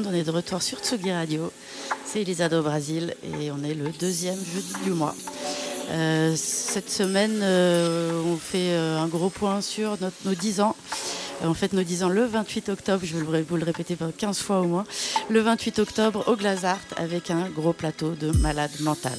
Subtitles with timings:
[0.00, 1.52] on est de retour sur Tsugi Radio.
[2.06, 5.14] C'est Elisado au Brésil et on est le deuxième jeudi du mois.
[5.90, 10.76] Euh, cette semaine, euh, on fait euh, un gros point sur nos 10 ans.
[11.42, 14.60] On fête nos 10 ans le 28 octobre, je vais vous le répéter 15 fois
[14.60, 14.84] au moins.
[15.28, 19.18] Le 28 octobre au Glazart avec un gros plateau de malades mentales.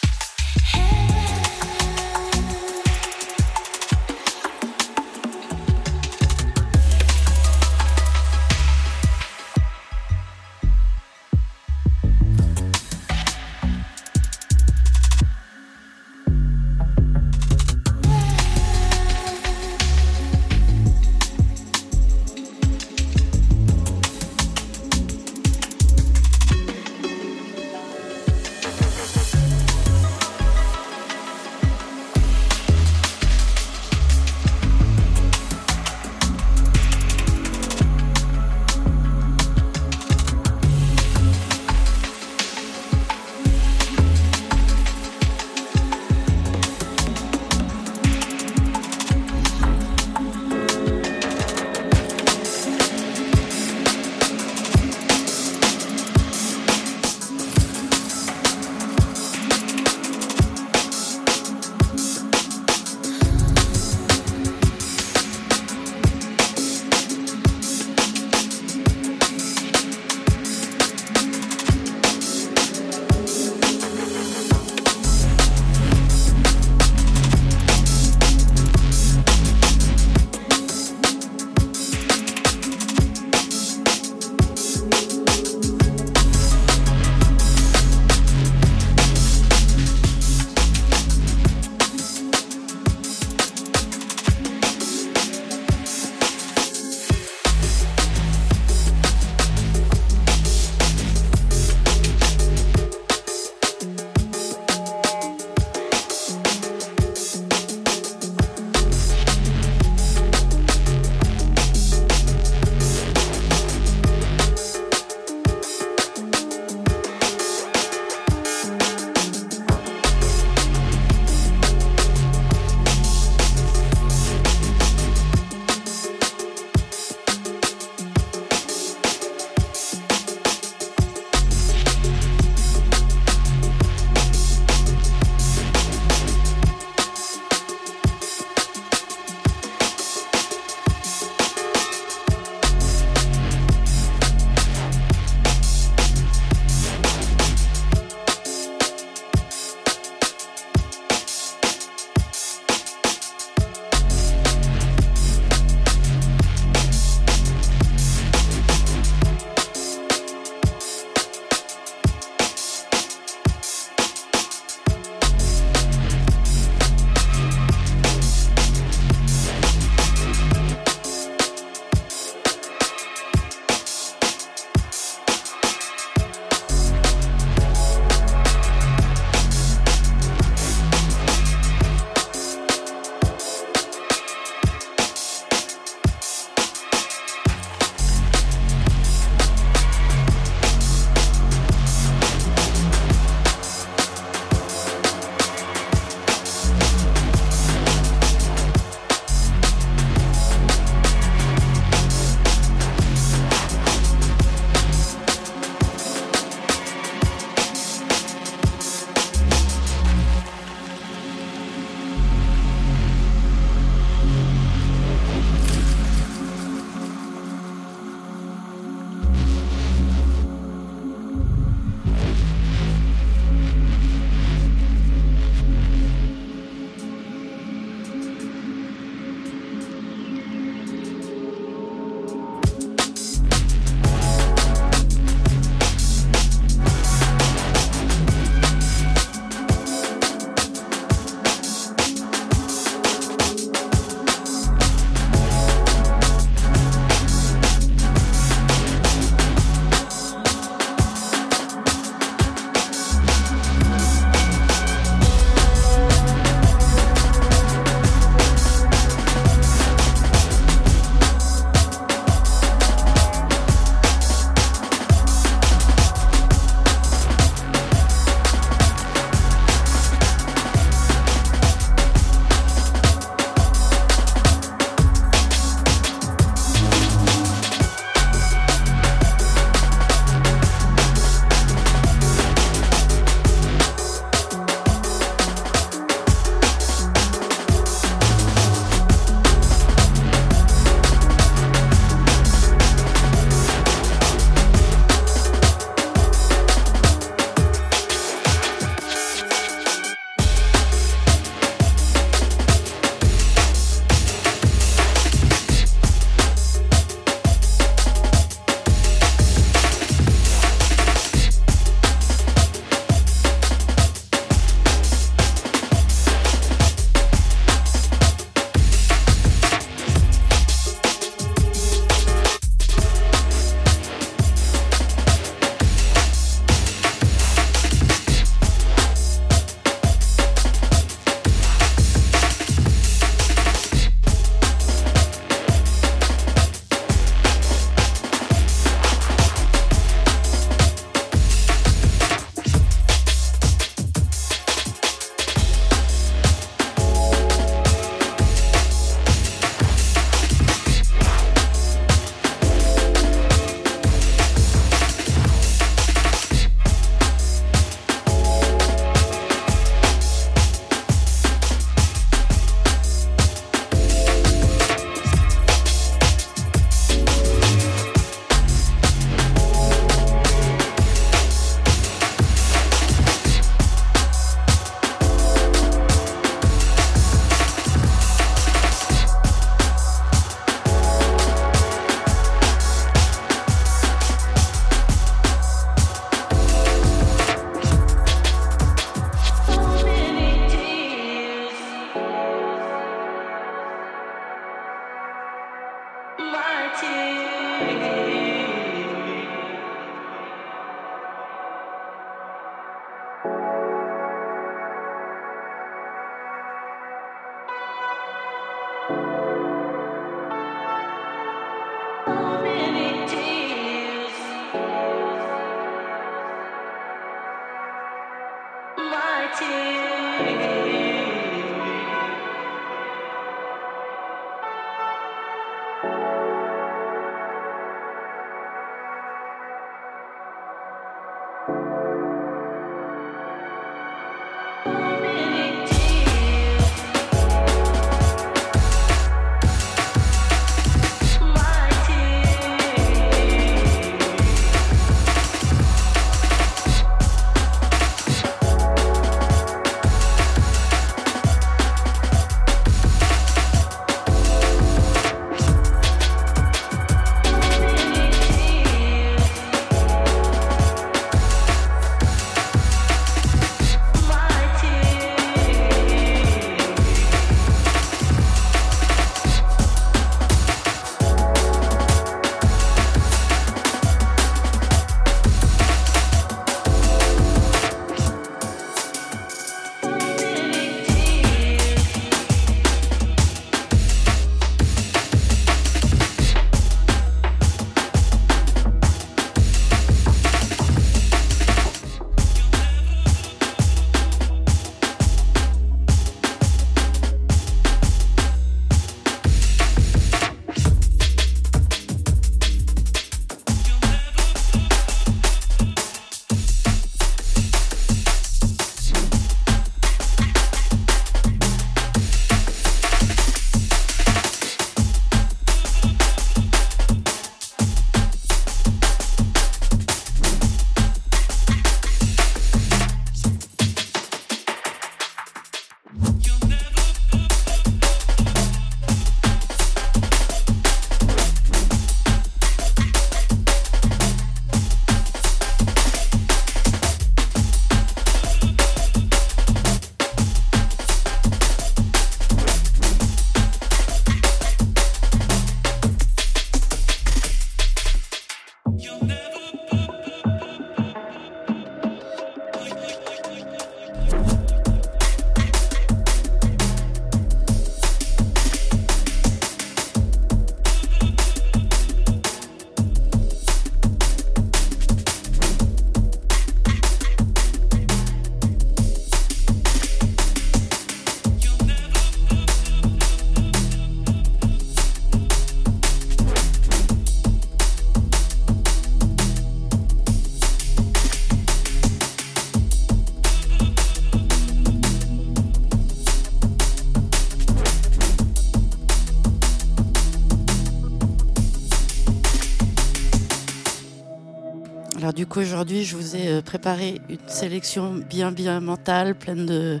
[595.56, 600.00] Aujourd'hui, je vous ai euh, préparé une sélection bien, bien mentale, pleine de,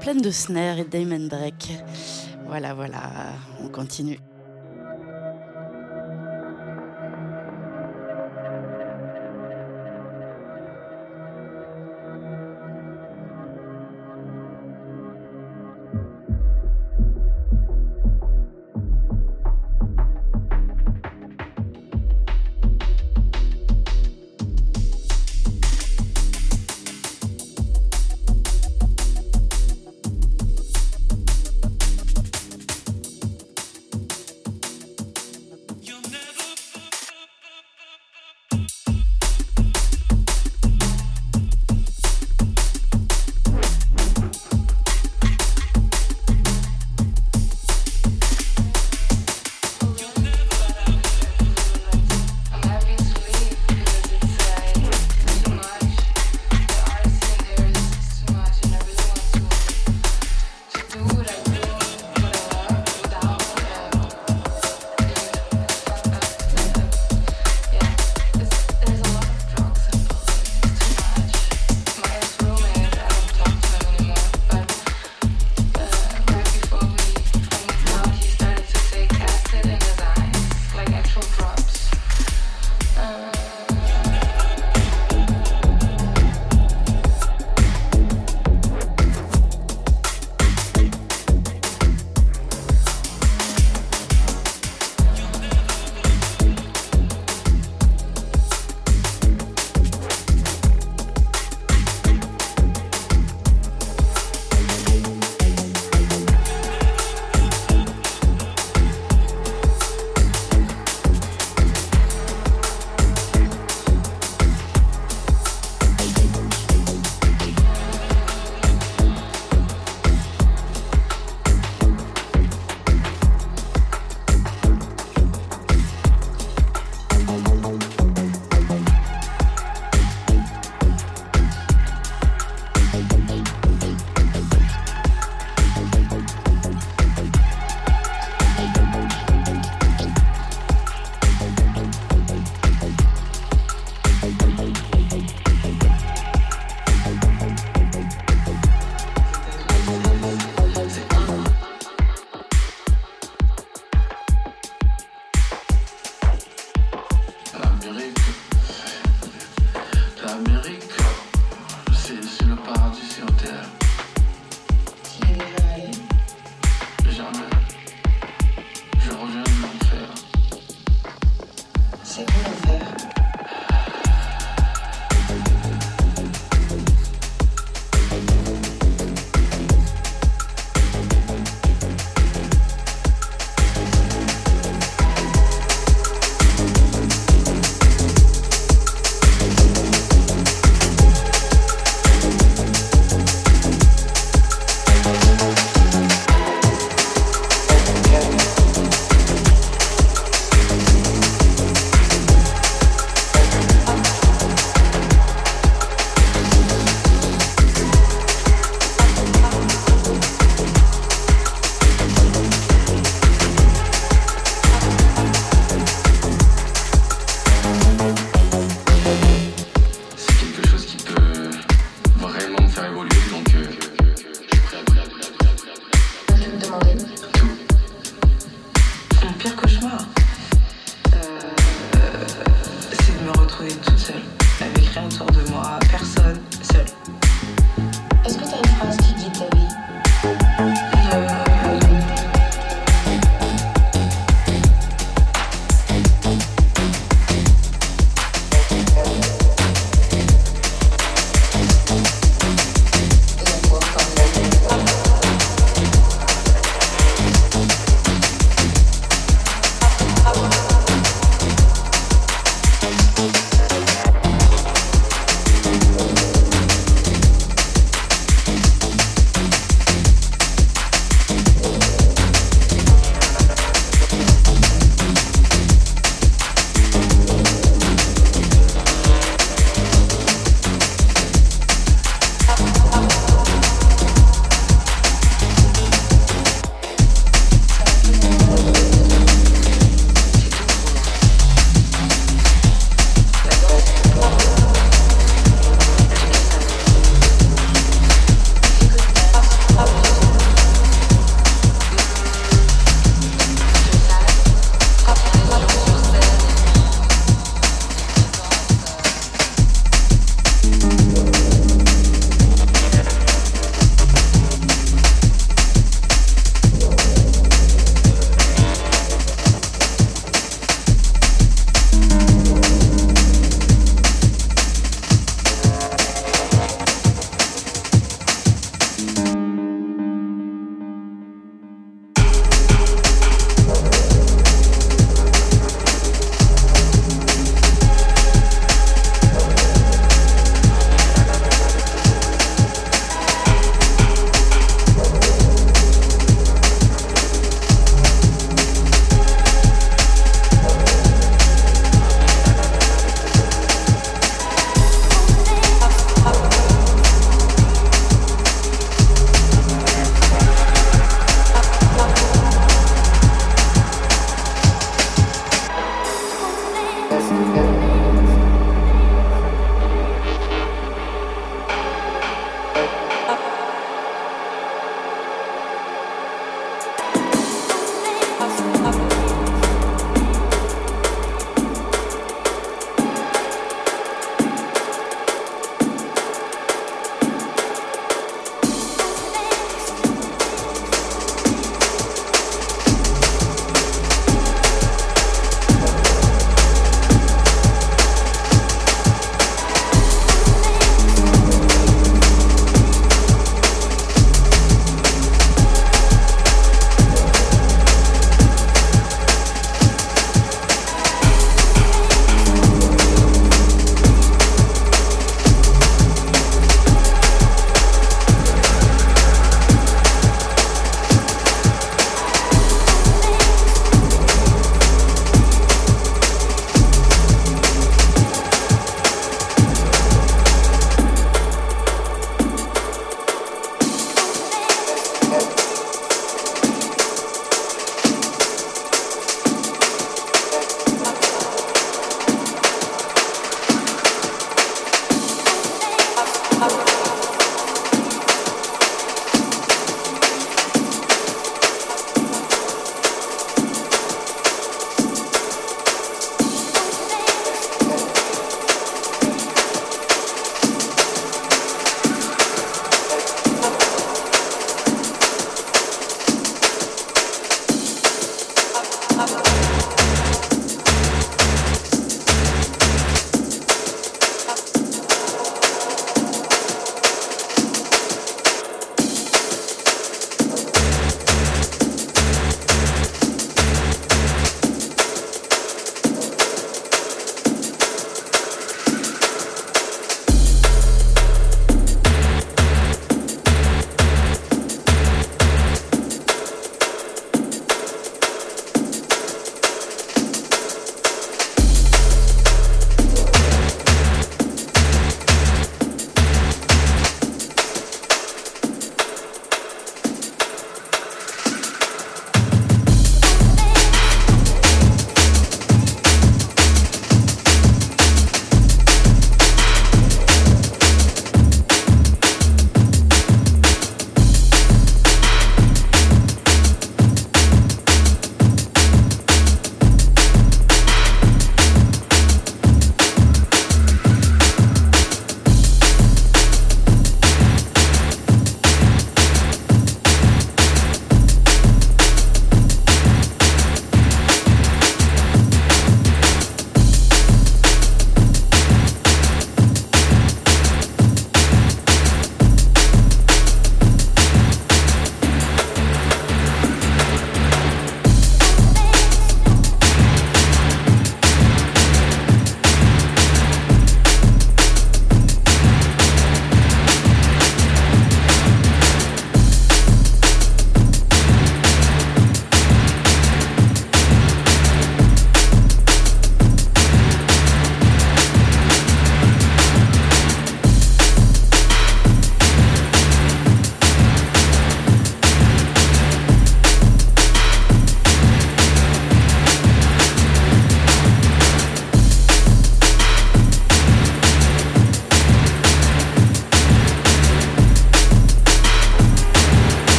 [0.00, 1.82] pleine de snares et Drake.
[2.46, 3.02] Voilà, voilà,
[3.62, 4.18] on continue.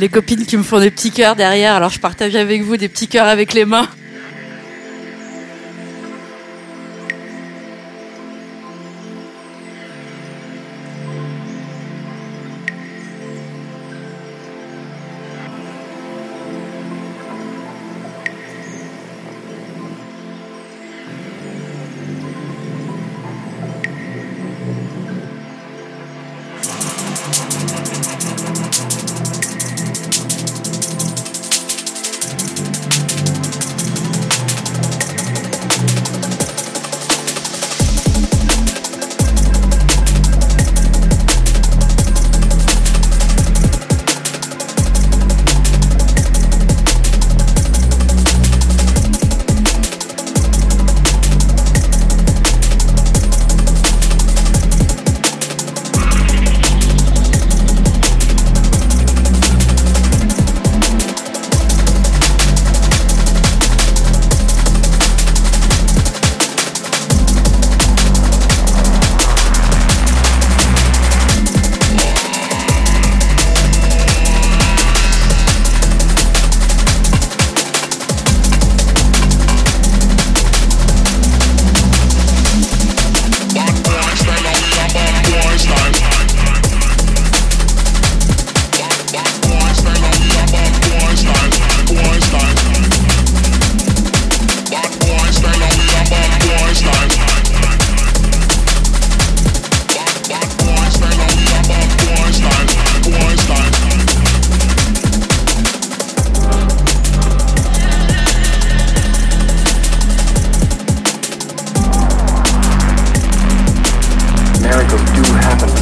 [0.00, 2.88] les copines qui me font des petits cœurs derrière, alors je partage avec vous des
[2.88, 3.86] petits cœurs avec les mains.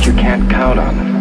[0.08, 1.17] you can't count on.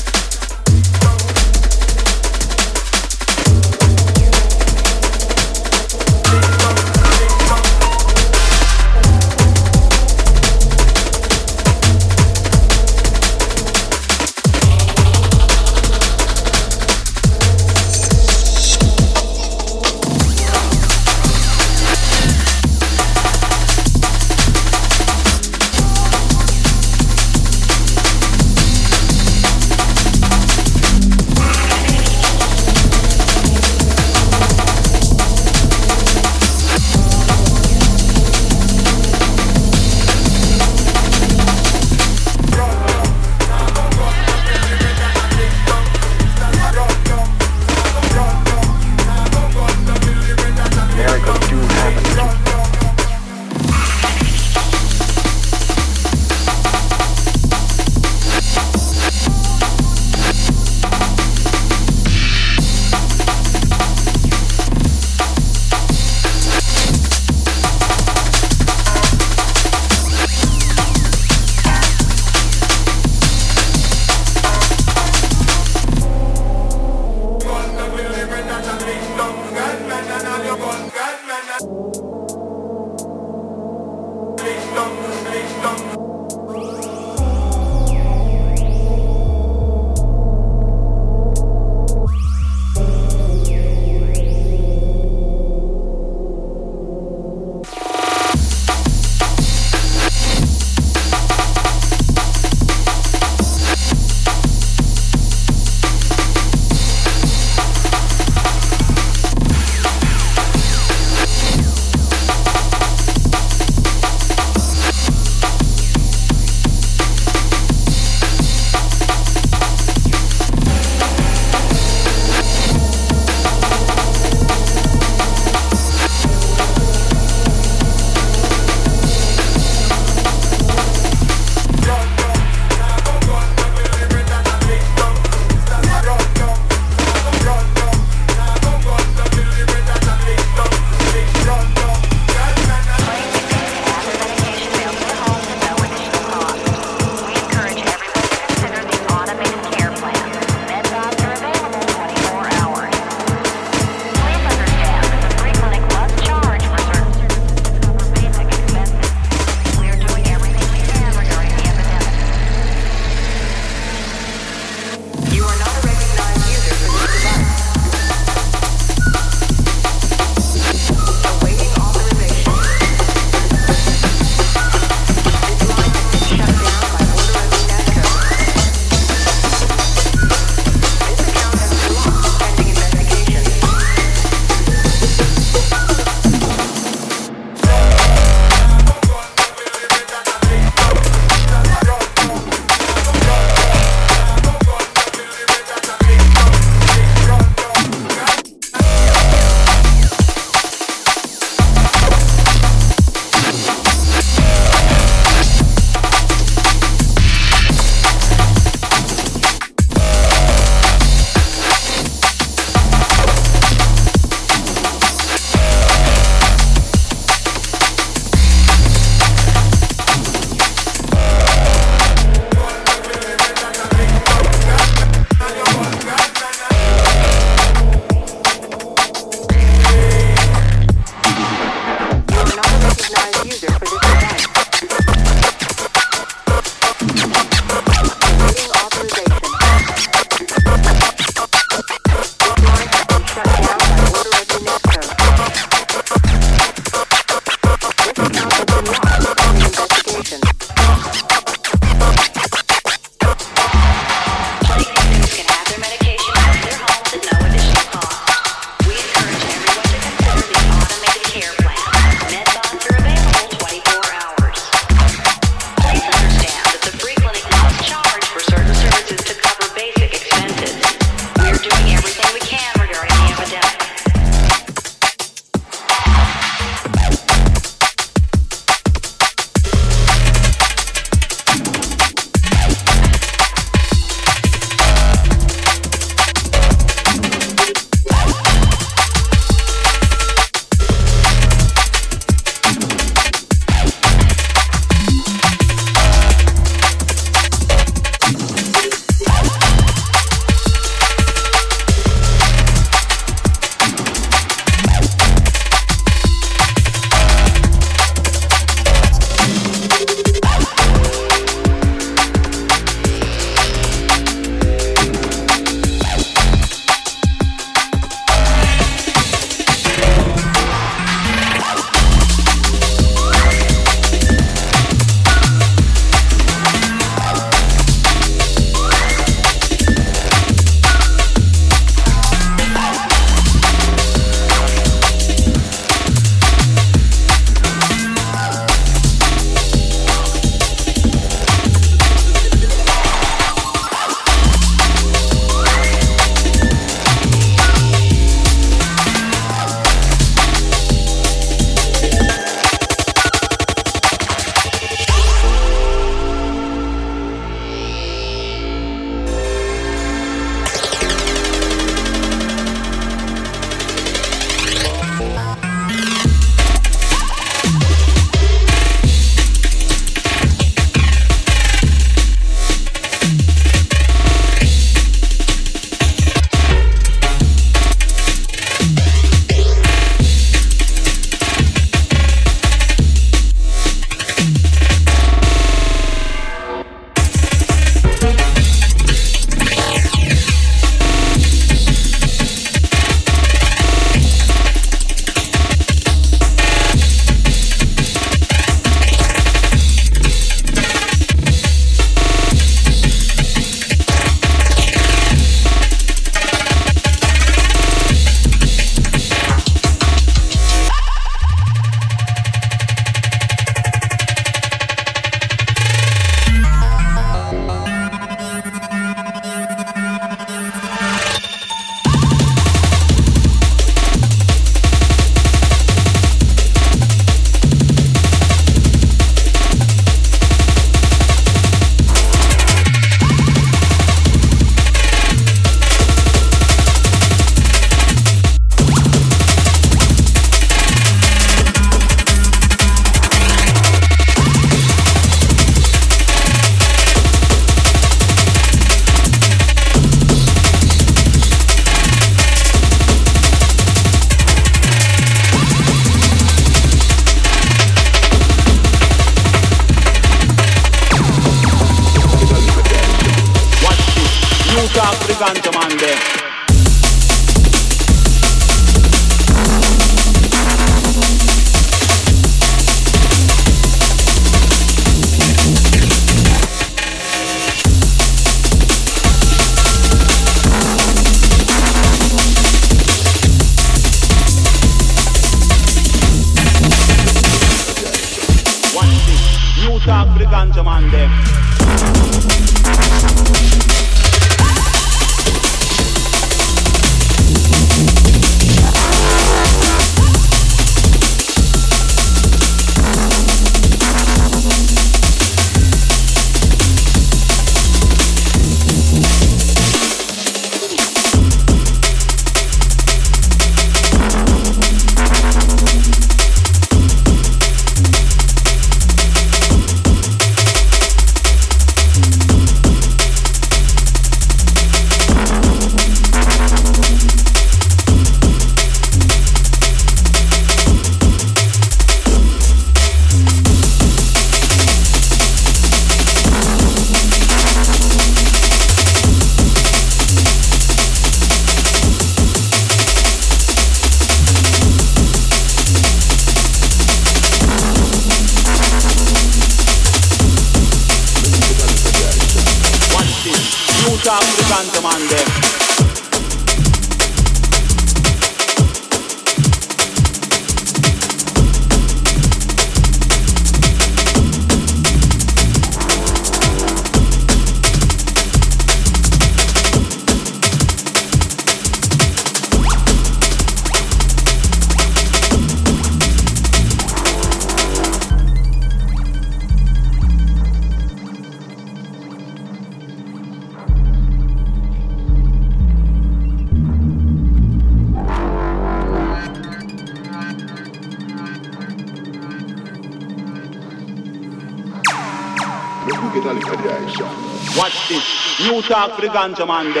[598.82, 600.00] Musa Kırgan zamanında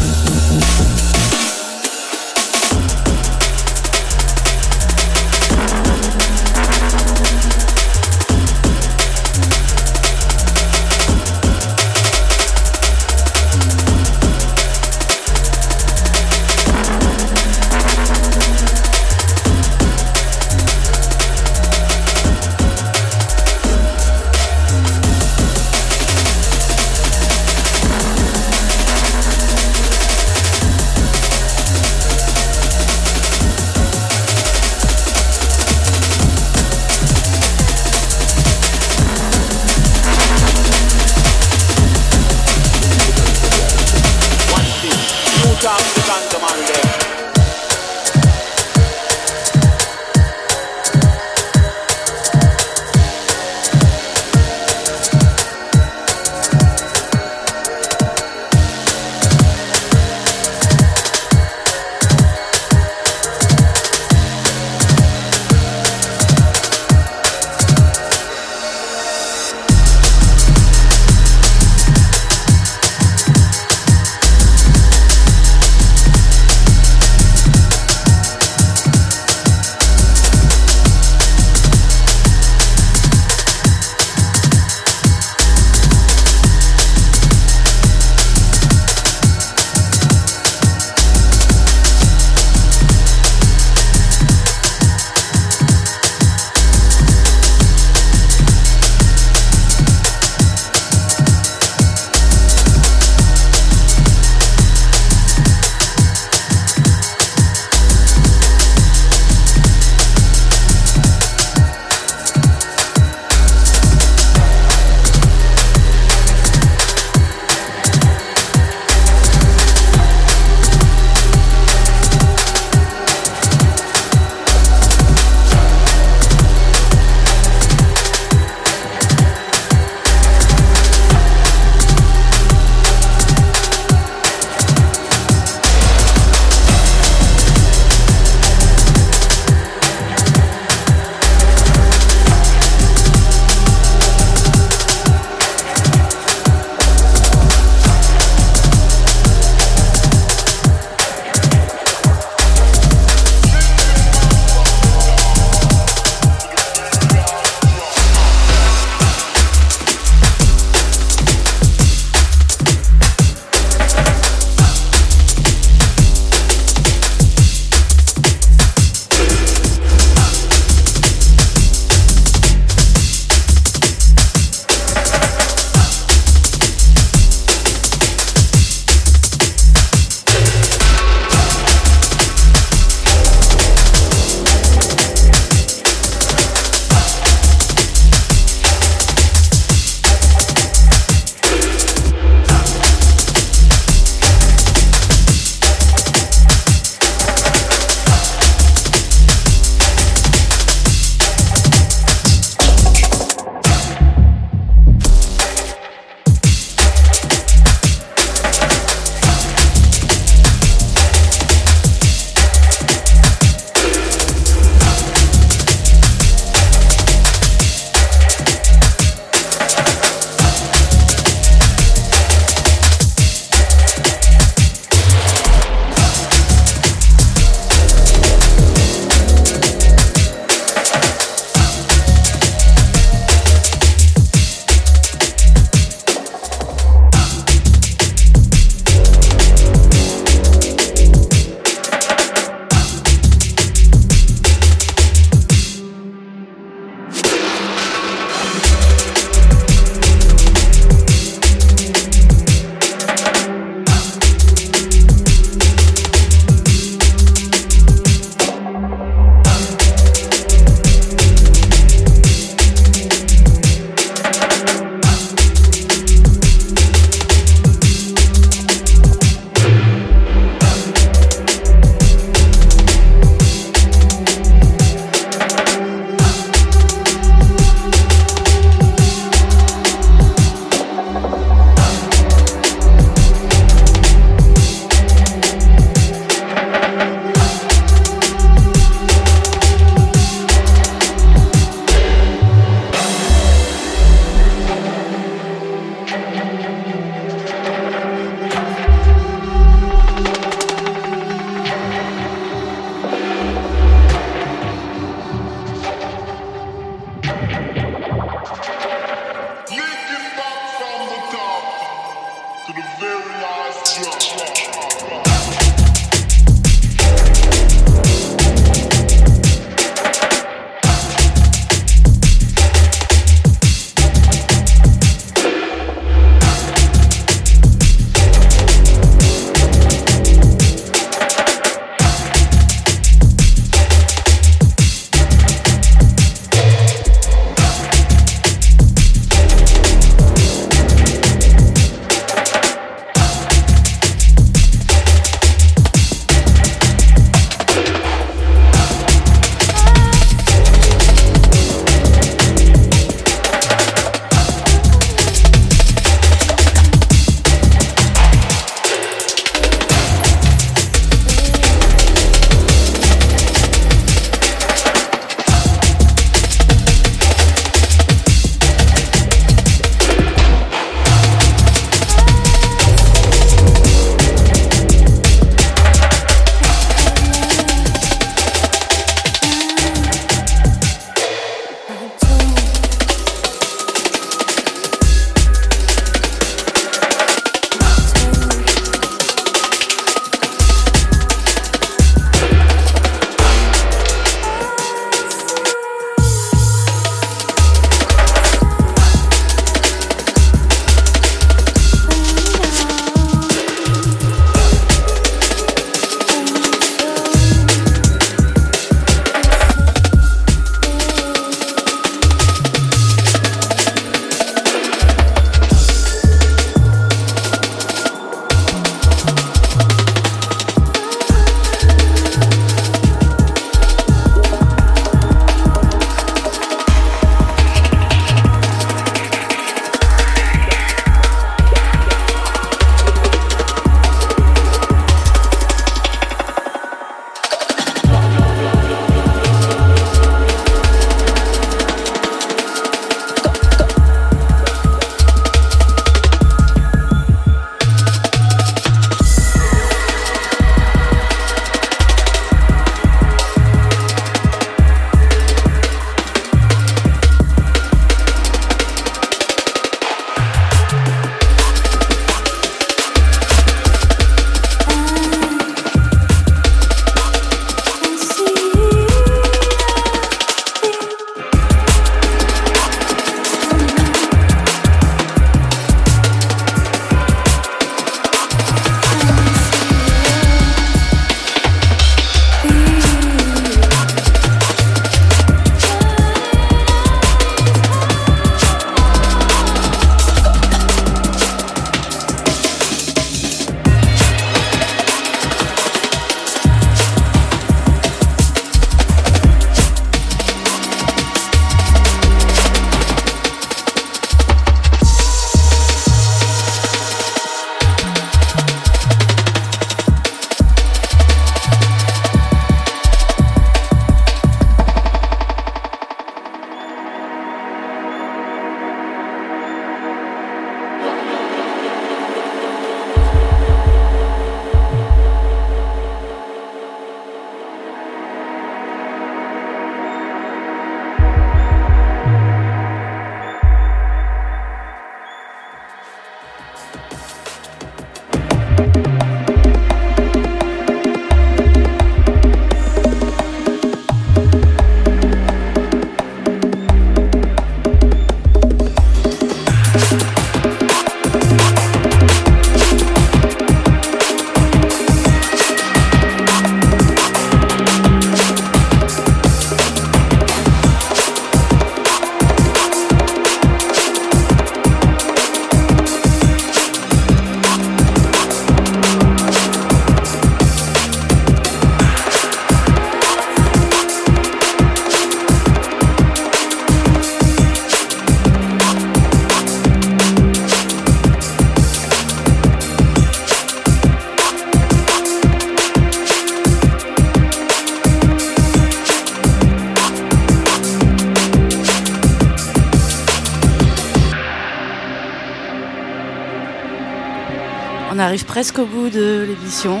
[598.56, 600.00] presque au bout de l'émission.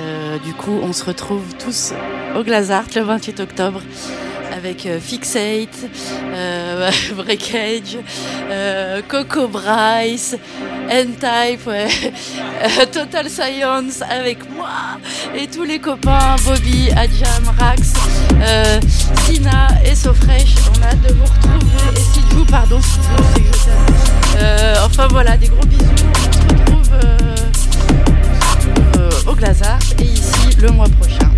[0.00, 1.92] Euh, du coup, on se retrouve tous
[2.36, 3.80] au Glazart le 28 octobre
[4.52, 5.88] avec euh, Fixate,
[6.34, 7.98] euh, Breakage,
[9.06, 10.36] Coco Bryce,
[10.90, 11.70] N-Type,
[12.92, 14.98] Total Science avec moi
[15.32, 17.92] et tous les copains, Bobby, Adjam, Rax,
[19.24, 20.56] Sina et SoFresh.
[20.76, 21.96] On a hâte de vous retrouver.
[21.96, 26.43] Et Sidjou, pardon, c'est que enfin voilà, des gros bisous.
[26.94, 27.36] Euh,
[28.98, 31.30] euh, au Glazart et ici le mois prochain.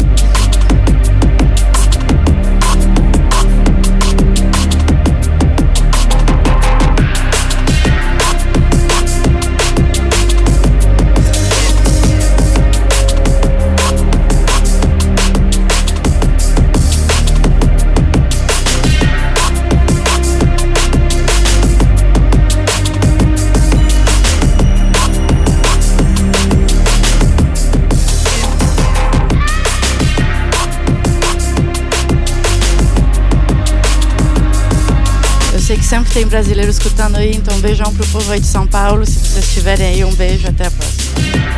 [35.96, 39.06] Sempre tem brasileiro escutando aí, então beijão pro povo aí de São Paulo.
[39.06, 41.55] Se vocês estiverem aí, um beijo, até a próxima.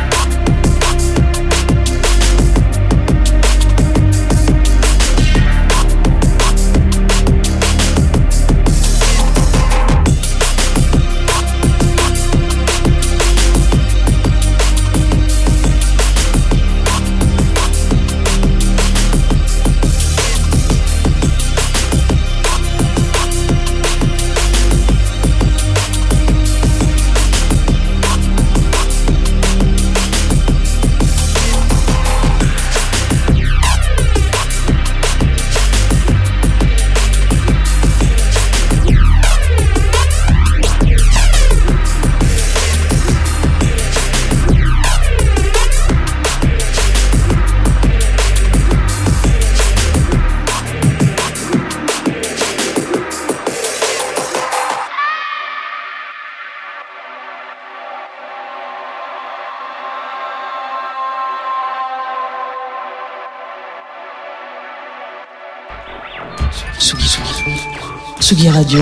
[68.29, 68.79] Tsugi Radio.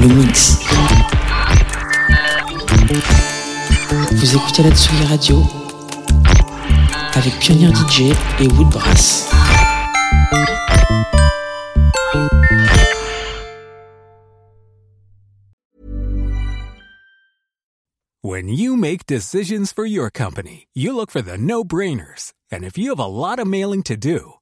[0.00, 0.58] Le mix.
[4.10, 5.40] Vous écoutez la Tsugi Radio
[7.14, 9.30] avec Pioneer DJ et Woodbrass.
[18.22, 22.32] When you make decisions for your company, you look for the no brainers.
[22.50, 24.37] And if you have a lot of mailing to do,